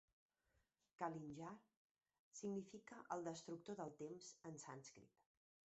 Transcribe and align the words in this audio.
Kalinjar 1.01 1.51
significa 2.41 3.03
"el 3.17 3.29
destructor 3.31 3.79
del 3.83 3.95
temps" 4.03 4.33
en 4.51 4.63
sànscrit. 4.67 5.27